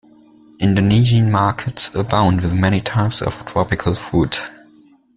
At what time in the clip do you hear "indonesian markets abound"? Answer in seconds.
0.57-2.41